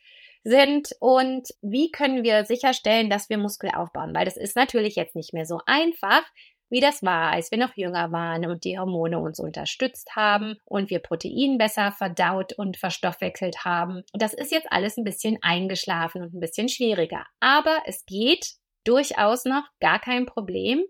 [0.43, 5.15] sind und wie können wir sicherstellen, dass wir Muskel aufbauen, weil das ist natürlich jetzt
[5.15, 6.23] nicht mehr so einfach,
[6.69, 10.89] wie das war, als wir noch jünger waren und die Hormone uns unterstützt haben und
[10.89, 14.03] wir Protein besser verdaut und verstoffwechselt haben.
[14.13, 17.25] Das ist jetzt alles ein bisschen eingeschlafen und ein bisschen schwieriger.
[17.41, 18.53] Aber es geht
[18.85, 20.85] durchaus noch gar kein Problem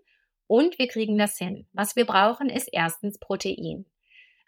[0.52, 1.66] und wir kriegen das hin.
[1.72, 3.86] Was wir brauchen, ist erstens Protein.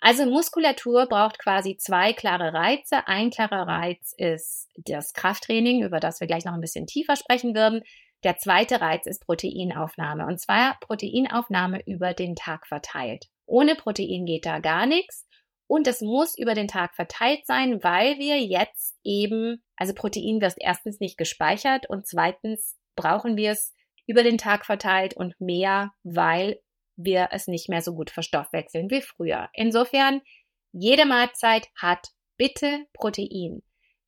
[0.02, 3.08] Also Muskulatur braucht quasi zwei klare Reize.
[3.08, 7.54] Ein klarer Reiz ist das Krafttraining, über das wir gleich noch ein bisschen tiefer sprechen
[7.54, 7.80] werden.
[8.22, 13.28] Der zweite Reiz ist Proteinaufnahme und zwar Proteinaufnahme über den Tag verteilt.
[13.46, 15.26] Ohne Protein geht da gar nichts
[15.66, 20.56] und es muss über den Tag verteilt sein, weil wir jetzt eben, also Protein wird
[20.58, 23.72] erstens nicht gespeichert und zweitens brauchen wir es
[24.06, 26.60] über den Tag verteilt und mehr, weil
[26.96, 29.48] wir es nicht mehr so gut verstoffwechseln wie früher.
[29.52, 30.20] Insofern,
[30.72, 33.62] jede Mahlzeit hat bitte Protein.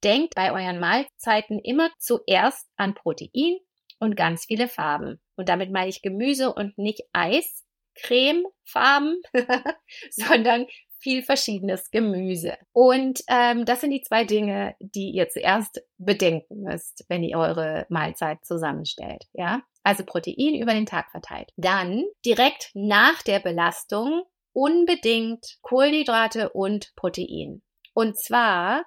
[0.04, 3.59] Denkt bei euren Mahlzeiten immer zuerst an Protein
[3.98, 5.20] und ganz viele Farben.
[5.37, 9.22] Und damit meine ich Gemüse und nicht Eis, Cremefarben,
[10.11, 10.66] sondern
[10.98, 12.56] viel verschiedenes Gemüse.
[12.72, 17.87] Und ähm, das sind die zwei Dinge, die ihr zuerst bedenken müsst, wenn ihr eure
[17.88, 19.24] Mahlzeit zusammenstellt.
[19.32, 21.53] Ja, also Protein über den Tag verteilt.
[21.57, 27.62] Dann direkt nach der Belastung unbedingt Kohlenhydrate und Protein.
[27.94, 28.85] Und zwar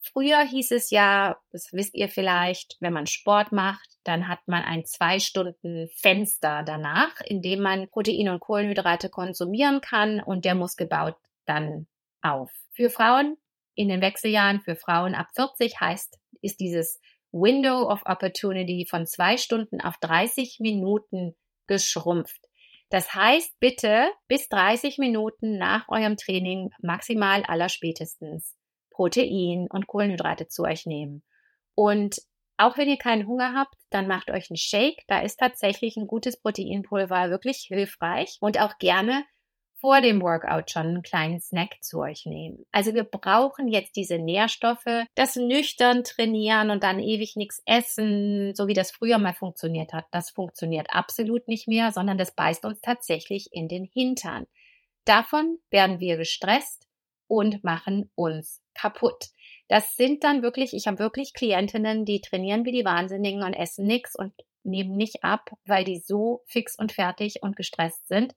[0.00, 4.62] Früher hieß es ja, das wisst ihr vielleicht, wenn man Sport macht, dann hat man
[4.62, 10.54] ein zwei Stunden Fenster danach, in dem man Protein und Kohlenhydrate konsumieren kann und der
[10.54, 11.88] Muskel baut dann
[12.22, 12.50] auf.
[12.72, 13.36] Für Frauen
[13.74, 17.00] in den Wechseljahren, für Frauen ab 40 heißt, ist dieses
[17.40, 21.34] Window of Opportunity von zwei Stunden auf 30 Minuten
[21.66, 22.40] geschrumpft.
[22.90, 28.56] Das heißt, bitte bis 30 Minuten nach eurem Training maximal aller spätestens
[28.90, 31.22] Protein und Kohlenhydrate zu euch nehmen.
[31.74, 32.20] Und
[32.56, 35.04] auch wenn ihr keinen Hunger habt, dann macht euch einen Shake.
[35.06, 39.24] Da ist tatsächlich ein gutes Proteinpulver wirklich hilfreich und auch gerne
[39.80, 42.64] vor dem Workout schon einen kleinen Snack zu euch nehmen.
[42.72, 48.66] Also wir brauchen jetzt diese Nährstoffe, das nüchtern trainieren und dann ewig nichts essen, so
[48.66, 50.06] wie das früher mal funktioniert hat.
[50.10, 54.46] Das funktioniert absolut nicht mehr, sondern das beißt uns tatsächlich in den Hintern.
[55.04, 56.86] Davon werden wir gestresst
[57.28, 59.28] und machen uns kaputt.
[59.68, 63.86] Das sind dann wirklich, ich habe wirklich Klientinnen, die trainieren wie die Wahnsinnigen und essen
[63.86, 64.32] nichts und
[64.64, 68.34] nehmen nicht ab, weil die so fix und fertig und gestresst sind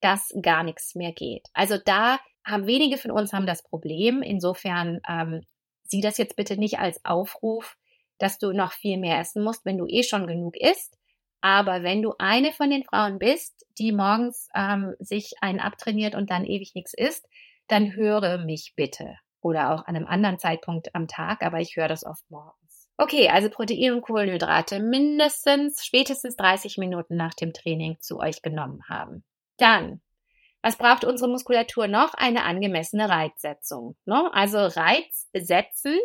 [0.00, 1.46] dass gar nichts mehr geht.
[1.52, 4.22] Also da haben wenige von uns haben das Problem.
[4.22, 5.42] Insofern ähm,
[5.84, 7.76] sieh das jetzt bitte nicht als Aufruf,
[8.18, 10.96] dass du noch viel mehr essen musst, wenn du eh schon genug isst.
[11.40, 16.30] Aber wenn du eine von den Frauen bist, die morgens ähm, sich einen abtrainiert und
[16.30, 17.26] dann ewig nichts isst,
[17.66, 19.16] dann höre mich bitte.
[19.40, 22.88] Oder auch an einem anderen Zeitpunkt am Tag, aber ich höre das oft morgens.
[22.98, 28.82] Okay, also Protein und Kohlenhydrate mindestens spätestens 30 Minuten nach dem Training zu euch genommen
[28.90, 29.24] haben.
[29.60, 30.00] Dann,
[30.62, 32.14] was braucht unsere Muskulatur noch?
[32.14, 33.96] Eine angemessene Reizsetzung.
[34.04, 34.30] Ne?
[34.32, 35.98] Also Reiz setzen.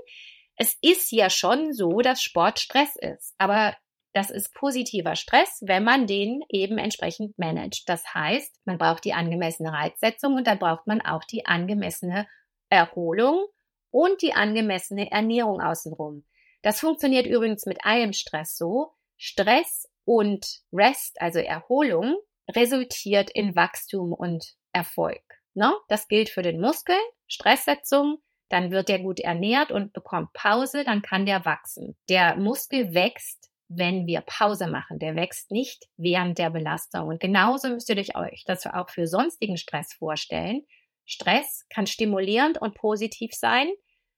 [0.56, 3.76] Es ist ja schon so, dass Sport Stress ist, aber
[4.14, 7.90] das ist positiver Stress, wenn man den eben entsprechend managt.
[7.90, 12.26] Das heißt, man braucht die angemessene Reizsetzung und dann braucht man auch die angemessene
[12.70, 13.46] Erholung
[13.92, 16.24] und die angemessene Ernährung außenrum.
[16.62, 18.94] Das funktioniert übrigens mit allem Stress so.
[19.18, 22.16] Stress und Rest, also Erholung,
[22.54, 25.24] resultiert in Wachstum und Erfolg.
[25.54, 25.74] Ne?
[25.88, 28.18] Das gilt für den Muskel, Stresssetzung,
[28.50, 31.98] dann wird er gut ernährt und bekommt Pause, dann kann der wachsen.
[32.10, 35.00] Der Muskel wächst, wenn wir Pause machen.
[35.00, 37.08] Der wächst nicht während der Belastung.
[37.08, 40.62] Und genauso müsst ihr euch das auch für sonstigen Stress vorstellen.
[41.06, 43.68] Stress kann stimulierend und positiv sein,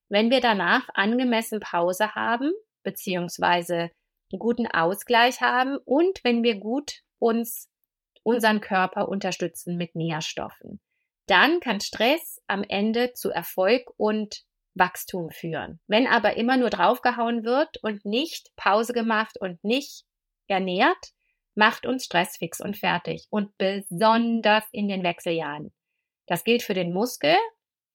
[0.09, 2.51] wenn wir danach angemessen Pause haben,
[2.83, 3.91] beziehungsweise
[4.31, 7.69] einen guten Ausgleich haben und wenn wir gut uns
[8.27, 10.81] unseren Körper unterstützen mit Nährstoffen.
[11.27, 15.79] Dann kann Stress am Ende zu Erfolg und Wachstum führen.
[15.87, 20.03] Wenn aber immer nur draufgehauen wird und nicht Pause gemacht und nicht
[20.47, 21.13] ernährt,
[21.55, 23.27] macht uns Stress fix und fertig.
[23.29, 25.73] Und besonders in den Wechseljahren.
[26.27, 27.35] Das gilt für den Muskel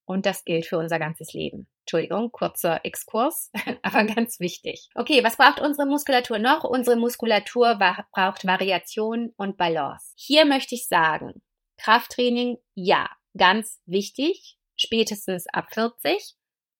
[0.05, 1.67] und das gilt für unser ganzes Leben.
[1.81, 4.89] Entschuldigung, kurzer Exkurs, aber ganz wichtig.
[4.95, 6.63] Okay, was braucht unsere Muskulatur noch?
[6.63, 7.79] Unsere Muskulatur
[8.11, 10.13] braucht Variation und Balance.
[10.15, 11.41] Hier möchte ich sagen,
[11.77, 14.57] Krafttraining, ja, ganz wichtig.
[14.75, 16.35] Spätestens ab 40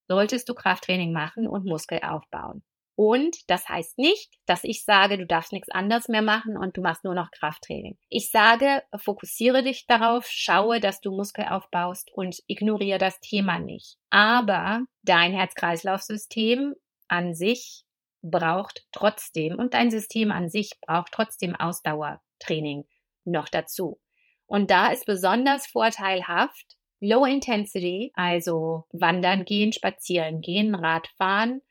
[0.07, 2.63] solltest du Krafttraining machen und Muskel aufbauen.
[2.95, 6.81] Und das heißt nicht, dass ich sage, du darfst nichts anderes mehr machen und du
[6.81, 7.97] machst nur noch Krafttraining.
[8.09, 13.97] Ich sage, fokussiere dich darauf, schaue, dass du Muskel aufbaust und ignoriere das Thema nicht.
[14.11, 16.75] Aber dein Herz-Kreislauf-System
[17.07, 17.83] an sich
[18.21, 22.85] braucht trotzdem und dein System an sich braucht trotzdem Ausdauertraining.
[23.25, 24.01] noch dazu.
[24.47, 31.61] Und da ist besonders vorteilhaft Low Intensity, also wandern gehen, spazieren gehen, Radfahren,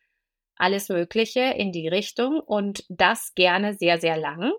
[0.57, 4.53] alles Mögliche in die Richtung und das gerne sehr, sehr lang.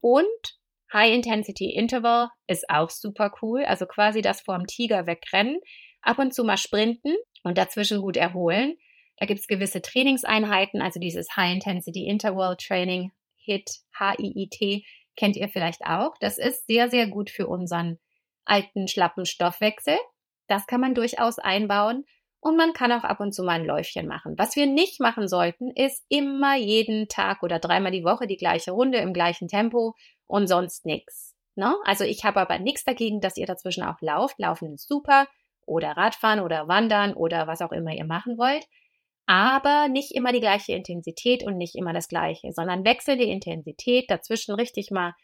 [0.00, 0.58] Und
[0.92, 5.60] High Intensity Interval ist auch super cool, also quasi das vorm Tiger wegrennen,
[6.02, 8.76] ab und zu mal sprinten und dazwischen gut erholen.
[9.16, 14.84] Da gibt es gewisse Trainingseinheiten, also dieses High Intensity Interval Training, HIT, H-I-I-T,
[15.16, 16.14] kennt ihr vielleicht auch.
[16.20, 17.98] Das ist sehr, sehr gut für unseren
[18.44, 19.96] alten, schlappen Stoffwechsel.
[20.48, 22.04] Das kann man durchaus einbauen.
[22.44, 24.34] Und man kann auch ab und zu mal ein Läufchen machen.
[24.36, 28.72] Was wir nicht machen sollten, ist immer jeden Tag oder dreimal die Woche die gleiche
[28.72, 29.94] Runde im gleichen Tempo
[30.26, 31.34] und sonst nichts.
[31.54, 31.74] Ne?
[31.86, 34.38] Also ich habe aber nichts dagegen, dass ihr dazwischen auch lauft.
[34.38, 35.26] Laufen ist super.
[35.64, 38.66] Oder Radfahren oder Wandern oder was auch immer ihr machen wollt.
[39.24, 44.54] Aber nicht immer die gleiche Intensität und nicht immer das gleiche, sondern wechselnde Intensität, dazwischen
[44.54, 45.14] richtig mal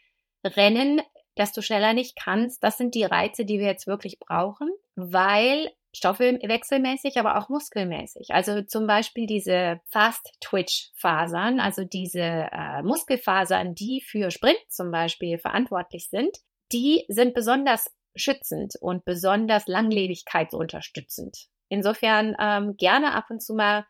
[0.43, 1.03] rennen,
[1.35, 2.63] dass du schneller nicht kannst.
[2.63, 8.29] Das sind die Reize, die wir jetzt wirklich brauchen, weil Stoffwechselmäßig, aber auch muskelmäßig.
[8.31, 16.09] Also zum Beispiel diese Fast-Twitch-Fasern, also diese äh, Muskelfasern, die für Sprint zum Beispiel verantwortlich
[16.09, 16.37] sind,
[16.71, 21.47] die sind besonders schützend und besonders langlebigkeitsunterstützend.
[21.69, 23.85] Insofern ähm, gerne ab und zu mal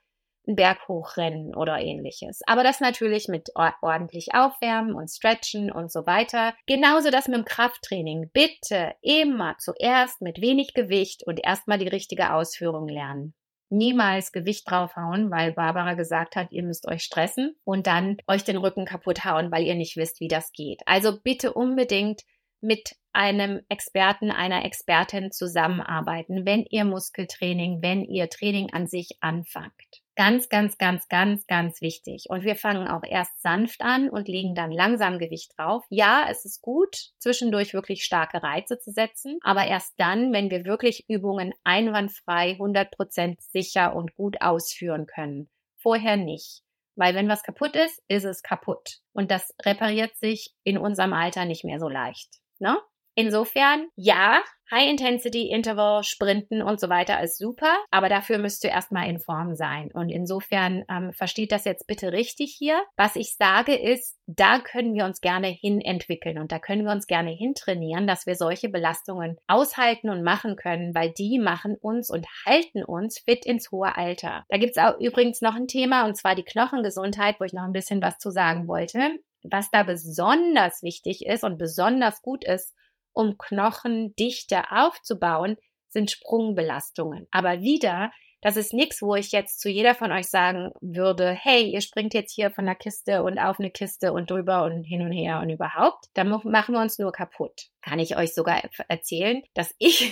[0.47, 2.41] einen Berg hochrennen oder ähnliches.
[2.47, 3.49] Aber das natürlich mit
[3.81, 6.53] ordentlich aufwärmen und stretchen und so weiter.
[6.65, 8.29] Genauso das mit dem Krafttraining.
[8.33, 13.33] Bitte immer zuerst mit wenig Gewicht und erstmal die richtige Ausführung lernen.
[13.69, 18.57] Niemals Gewicht draufhauen, weil Barbara gesagt hat, ihr müsst euch stressen und dann euch den
[18.57, 20.81] Rücken kaputt hauen, weil ihr nicht wisst, wie das geht.
[20.85, 22.23] Also bitte unbedingt
[22.59, 30.00] mit einem Experten, einer Expertin zusammenarbeiten, wenn ihr Muskeltraining, wenn ihr Training an sich anfangt.
[30.21, 32.25] Ganz, ganz, ganz, ganz, ganz wichtig.
[32.29, 35.83] Und wir fangen auch erst sanft an und legen dann langsam Gewicht drauf.
[35.89, 40.63] Ja, es ist gut, zwischendurch wirklich starke Reize zu setzen, aber erst dann, wenn wir
[40.63, 45.49] wirklich Übungen einwandfrei, 100% sicher und gut ausführen können.
[45.81, 46.61] Vorher nicht.
[46.95, 48.99] Weil wenn was kaputt ist, ist es kaputt.
[49.13, 52.29] Und das repariert sich in unserem Alter nicht mehr so leicht.
[52.59, 52.77] Ne?
[53.15, 58.69] Insofern, ja, High Intensity Interval, Sprinten und so weiter ist super, aber dafür müsst ihr
[58.69, 59.91] erstmal in Form sein.
[59.93, 62.81] Und insofern ähm, versteht das jetzt bitte richtig hier.
[62.95, 66.93] Was ich sage ist, da können wir uns gerne hin entwickeln und da können wir
[66.93, 72.09] uns gerne hintrainieren, dass wir solche Belastungen aushalten und machen können, weil die machen uns
[72.09, 74.45] und halten uns fit ins hohe Alter.
[74.47, 77.63] Da gibt es auch übrigens noch ein Thema und zwar die Knochengesundheit, wo ich noch
[77.63, 79.19] ein bisschen was zu sagen wollte.
[79.43, 82.73] Was da besonders wichtig ist und besonders gut ist,
[83.13, 85.57] um Knochendichte aufzubauen,
[85.89, 87.27] sind Sprungbelastungen.
[87.31, 91.69] Aber wieder das ist nichts, wo ich jetzt zu jeder von euch sagen würde, hey,
[91.69, 95.03] ihr springt jetzt hier von der Kiste und auf eine Kiste und drüber und hin
[95.03, 96.05] und her und überhaupt.
[96.15, 97.67] Da machen wir uns nur kaputt.
[97.81, 100.11] Kann ich euch sogar erzählen, dass ich,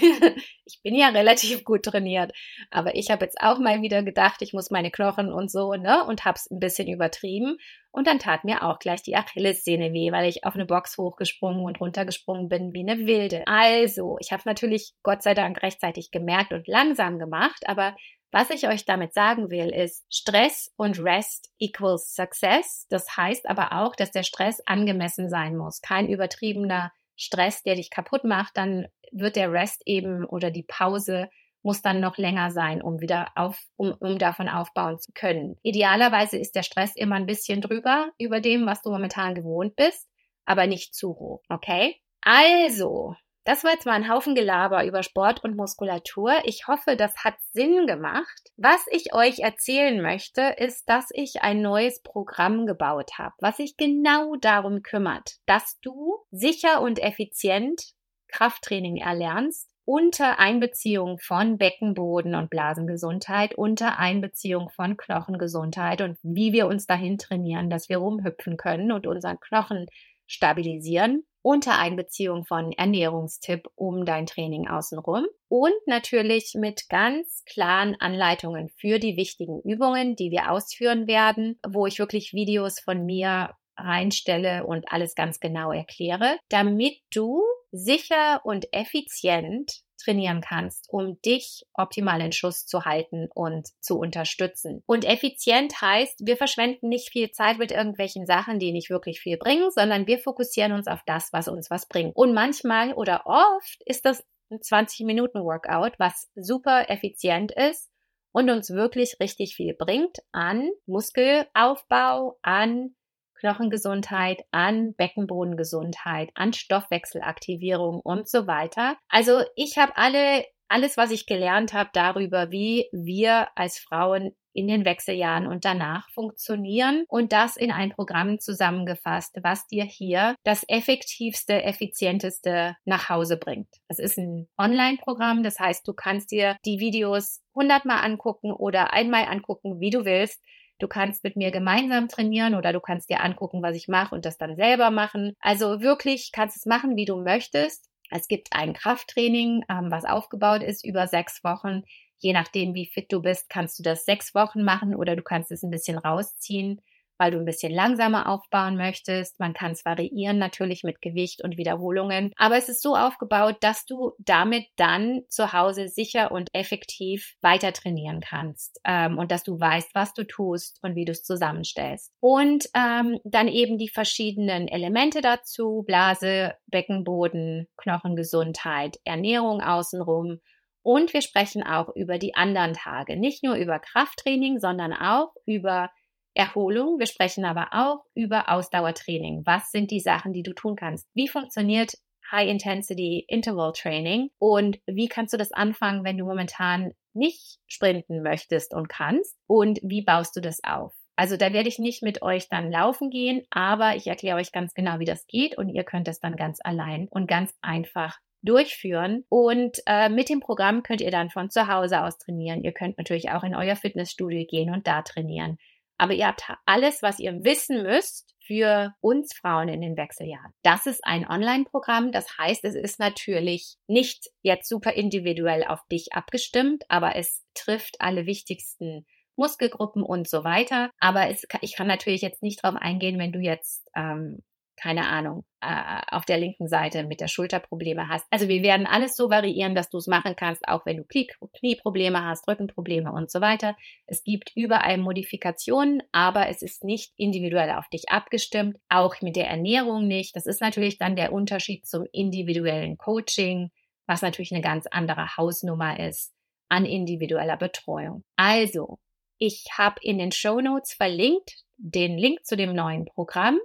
[0.65, 2.31] ich bin ja relativ gut trainiert,
[2.69, 6.05] aber ich habe jetzt auch mal wieder gedacht, ich muss meine Knochen und so, ne,
[6.05, 7.57] und hab's ein bisschen übertrieben.
[7.91, 11.63] Und dann tat mir auch gleich die Achillessehne weh, weil ich auf eine Box hochgesprungen
[11.63, 13.43] und runtergesprungen bin wie eine Wilde.
[13.47, 17.95] Also, ich habe natürlich Gott sei Dank rechtzeitig gemerkt und langsam gemacht, aber
[18.31, 22.85] was ich euch damit sagen will, ist, Stress und Rest equals Success.
[22.89, 25.81] Das heißt aber auch, dass der Stress angemessen sein muss.
[25.81, 28.55] Kein übertriebener Stress, der dich kaputt macht.
[28.55, 31.29] Dann wird der Rest eben oder die Pause
[31.61, 35.57] muss dann noch länger sein, um wieder auf, um, um davon aufbauen zu können.
[35.63, 40.07] Idealerweise ist der Stress immer ein bisschen drüber über dem, was du momentan gewohnt bist,
[40.45, 41.41] aber nicht zu hoch.
[41.49, 41.97] Okay?
[42.21, 46.33] Also, das war jetzt mal ein Haufen Gelaber über Sport und Muskulatur.
[46.43, 48.51] Ich hoffe, das hat Sinn gemacht.
[48.57, 53.75] Was ich euch erzählen möchte, ist, dass ich ein neues Programm gebaut habe, was sich
[53.77, 57.81] genau darum kümmert, dass du sicher und effizient
[58.27, 66.67] Krafttraining erlernst unter Einbeziehung von Beckenboden und Blasengesundheit, unter Einbeziehung von Knochengesundheit und wie wir
[66.67, 69.87] uns dahin trainieren, dass wir rumhüpfen können und unseren Knochen
[70.27, 78.69] stabilisieren unter Einbeziehung von Ernährungstipp um dein Training außenrum und natürlich mit ganz klaren Anleitungen
[78.77, 84.67] für die wichtigen Übungen, die wir ausführen werden, wo ich wirklich Videos von mir reinstelle
[84.67, 92.21] und alles ganz genau erkläre, damit du sicher und effizient trainieren kannst, um dich optimal
[92.21, 94.81] in Schuss zu halten und zu unterstützen.
[94.85, 99.37] Und effizient heißt, wir verschwenden nicht viel Zeit mit irgendwelchen Sachen, die nicht wirklich viel
[99.37, 102.15] bringen, sondern wir fokussieren uns auf das, was uns was bringt.
[102.15, 107.89] Und manchmal oder oft ist das ein 20 Minuten Workout, was super effizient ist
[108.31, 112.95] und uns wirklich richtig viel bringt an Muskelaufbau, an
[113.39, 118.97] Knochengesundheit, an Beckenbodengesundheit, an Stoffwechselaktivierung und so weiter.
[119.09, 124.67] Also ich habe alle alles, was ich gelernt habe darüber, wie wir als Frauen in
[124.67, 130.65] den Wechseljahren und danach funktionieren und das in ein Programm zusammengefasst, was dir hier das
[130.67, 133.69] effektivste, effizienteste nach Hause bringt.
[133.87, 139.25] Es ist ein Online-Programm, das heißt, du kannst dir die Videos hundertmal angucken oder einmal
[139.25, 140.41] angucken, wie du willst.
[140.79, 144.25] Du kannst mit mir gemeinsam trainieren oder du kannst dir angucken, was ich mache und
[144.25, 145.33] das dann selber machen.
[145.39, 147.89] Also wirklich kannst es machen, wie du möchtest.
[148.09, 151.83] Es gibt ein Krafttraining, ähm, was aufgebaut ist über sechs Wochen.
[152.17, 155.51] Je nachdem, wie fit du bist, kannst du das sechs Wochen machen oder du kannst
[155.51, 156.81] es ein bisschen rausziehen
[157.19, 159.39] weil du ein bisschen langsamer aufbauen möchtest.
[159.39, 163.85] Man kann es variieren natürlich mit Gewicht und Wiederholungen, aber es ist so aufgebaut, dass
[163.85, 169.59] du damit dann zu Hause sicher und effektiv weiter trainieren kannst ähm, und dass du
[169.59, 172.11] weißt, was du tust und wie du es zusammenstellst.
[172.19, 180.39] Und ähm, dann eben die verschiedenen Elemente dazu, Blase, Beckenboden, Knochengesundheit, Ernährung außenrum.
[180.81, 185.89] Und wir sprechen auch über die anderen Tage, nicht nur über Krafttraining, sondern auch über
[186.33, 186.99] Erholung.
[186.99, 189.43] Wir sprechen aber auch über Ausdauertraining.
[189.45, 191.07] Was sind die Sachen, die du tun kannst?
[191.13, 191.93] Wie funktioniert
[192.31, 198.73] High-Intensity Interval Training und wie kannst du das anfangen, wenn du momentan nicht sprinten möchtest
[198.73, 199.35] und kannst?
[199.47, 200.93] Und wie baust du das auf?
[201.15, 204.73] Also da werde ich nicht mit euch dann laufen gehen, aber ich erkläre euch ganz
[204.73, 209.25] genau, wie das geht und ihr könnt es dann ganz allein und ganz einfach durchführen.
[209.27, 212.63] Und äh, mit dem Programm könnt ihr dann von zu Hause aus trainieren.
[212.63, 215.57] Ihr könnt natürlich auch in euer Fitnessstudio gehen und da trainieren.
[215.99, 220.53] Aber ihr habt alles, was ihr wissen müsst für uns Frauen in den Wechseljahren.
[220.63, 222.11] Das ist ein Online-Programm.
[222.11, 227.97] Das heißt, es ist natürlich nicht jetzt super individuell auf dich abgestimmt, aber es trifft
[227.99, 230.89] alle wichtigsten Muskelgruppen und so weiter.
[230.99, 234.41] Aber es, ich kann natürlich jetzt nicht darauf eingehen, wenn du jetzt ähm,
[234.79, 238.25] keine Ahnung, äh, auf der linken Seite mit der Schulter Probleme hast.
[238.29, 241.27] Also wir werden alles so variieren, dass du es machen kannst, auch wenn du Knie
[241.57, 243.75] Knieprobleme hast, Rückenprobleme und so weiter.
[244.07, 249.47] Es gibt überall Modifikationen, aber es ist nicht individuell auf dich abgestimmt, auch mit der
[249.47, 250.35] Ernährung nicht.
[250.35, 253.71] Das ist natürlich dann der Unterschied zum individuellen Coaching,
[254.07, 256.33] was natürlich eine ganz andere Hausnummer ist
[256.69, 258.23] an individueller Betreuung.
[258.35, 258.99] Also,
[259.37, 263.57] ich habe in den Show Notes verlinkt den Link zu dem neuen Programm.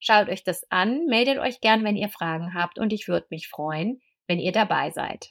[0.00, 3.48] Schaut euch das an, meldet euch gern, wenn ihr Fragen habt und ich würde mich
[3.48, 5.30] freuen, wenn ihr dabei seid.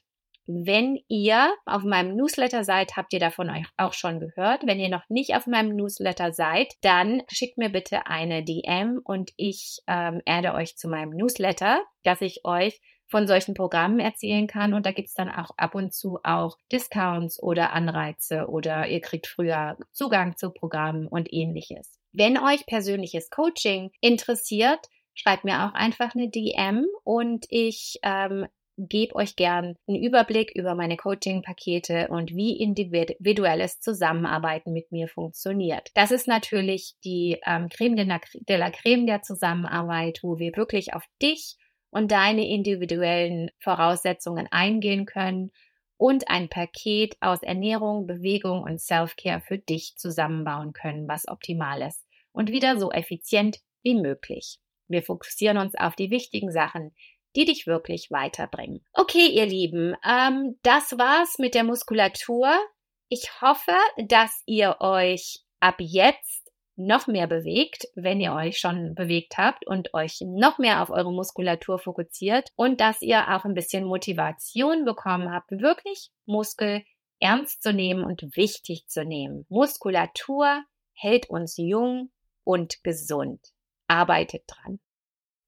[0.51, 4.65] Wenn ihr auf meinem Newsletter seid, habt ihr davon auch schon gehört.
[4.65, 9.31] Wenn ihr noch nicht auf meinem Newsletter seid, dann schickt mir bitte eine DM und
[9.37, 14.73] ich ähm, erde euch zu meinem Newsletter, dass ich euch von solchen Programmen erzählen kann.
[14.73, 19.01] Und da gibt es dann auch ab und zu auch Discounts oder Anreize oder ihr
[19.01, 21.98] kriegt früher Zugang zu Programmen und ähnliches.
[22.11, 24.79] Wenn euch persönliches Coaching interessiert,
[25.13, 28.47] schreibt mir auch einfach eine DM und ich ähm,
[28.77, 35.89] gebe euch gern einen Überblick über meine Coaching-Pakete und wie individuelles Zusammenarbeiten mit mir funktioniert.
[35.95, 40.55] Das ist natürlich die ähm, Creme de la, de la Creme der Zusammenarbeit, wo wir
[40.55, 41.57] wirklich auf dich
[41.91, 45.51] und deine individuellen Voraussetzungen eingehen können
[45.99, 52.05] und ein Paket aus Ernährung, Bewegung und Self-Care für dich zusammenbauen können, was optimal ist
[52.31, 54.59] und wieder so effizient wie möglich.
[54.87, 56.95] Wir fokussieren uns auf die wichtigen Sachen,
[57.35, 58.83] die dich wirklich weiterbringen.
[58.93, 62.49] Okay, ihr Lieben, ähm, das war's mit der Muskulatur.
[63.09, 66.38] Ich hoffe, dass ihr euch ab jetzt
[66.79, 71.11] noch mehr bewegt, wenn ihr euch schon bewegt habt und euch noch mehr auf eure
[71.11, 76.83] Muskulatur fokussiert und dass ihr auch ein bisschen Motivation bekommen habt, wirklich Muskel
[77.19, 79.45] ernst zu nehmen und wichtig zu nehmen.
[79.49, 80.63] Muskulatur
[80.93, 82.11] hält uns jung
[82.43, 83.41] und gesund.
[83.87, 84.79] Arbeitet dran.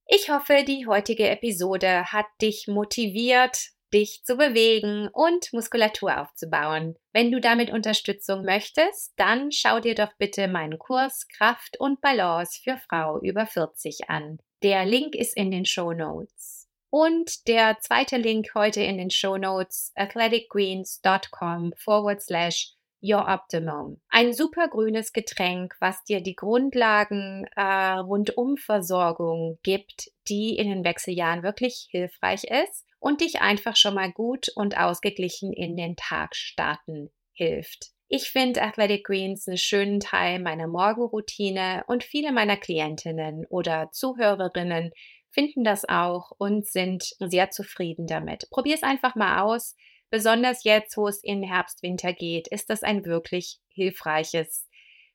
[0.07, 6.95] Ich hoffe, die heutige Episode hat dich motiviert, dich zu bewegen und Muskulatur aufzubauen.
[7.13, 12.59] Wenn du damit Unterstützung möchtest, dann schau dir doch bitte meinen Kurs Kraft und Balance
[12.63, 14.39] für Frau über 40 an.
[14.63, 16.69] Der Link ist in den Show Notes.
[16.89, 23.99] Und der zweite Link heute in den Show Notes, athleticgreens.com forward slash Your Optimum.
[24.09, 31.41] Ein super grünes Getränk, was dir die Grundlagen äh, Rundumversorgung gibt, die in den Wechseljahren
[31.41, 37.09] wirklich hilfreich ist und dich einfach schon mal gut und ausgeglichen in den Tag starten
[37.33, 37.87] hilft.
[38.07, 44.91] Ich finde Athletic Greens einen schönen Teil meiner Morgenroutine und viele meiner Klientinnen oder Zuhörerinnen
[45.31, 48.47] finden das auch und sind sehr zufrieden damit.
[48.51, 49.75] Probier es einfach mal aus.
[50.09, 54.67] Besonders jetzt, wo es in Herbst, Winter geht, ist das ein wirklich hilfreiches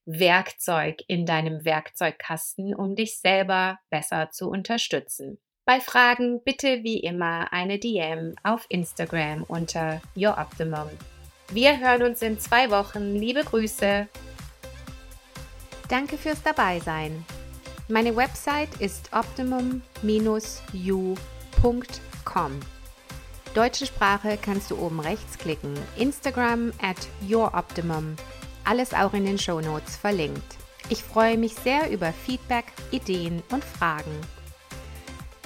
[0.06, 5.38] Werkzeug in deinem Werkzeugkasten, um dich selber besser zu unterstützen.
[5.66, 10.88] Bei Fragen bitte wie immer eine DM auf Instagram unter Your Optimum.
[11.50, 13.16] Wir hören uns in zwei Wochen.
[13.16, 14.06] Liebe Grüße.
[15.88, 17.24] Danke fürs Dabeisein.
[17.88, 19.82] Meine Website ist optimum-u.com.
[23.52, 25.74] Deutsche Sprache kannst du oben rechts klicken.
[25.96, 28.14] Instagram at youroptimum.
[28.62, 30.58] Alles auch in den Show Notes verlinkt.
[30.90, 34.12] Ich freue mich sehr über Feedback, Ideen und Fragen.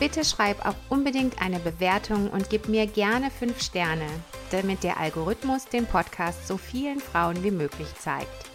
[0.01, 4.07] Bitte schreib auch unbedingt eine Bewertung und gib mir gerne 5 Sterne,
[4.51, 8.51] damit der Algorithmus den Podcast so vielen Frauen wie möglich zeigt.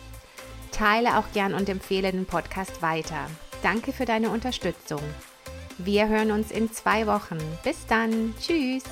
[0.71, 3.29] Teile auch gern und empfehle den Podcast weiter.
[3.61, 5.01] Danke für deine Unterstützung.
[5.77, 7.37] Wir hören uns in zwei Wochen.
[7.63, 8.33] Bis dann.
[8.41, 8.83] Tschüss.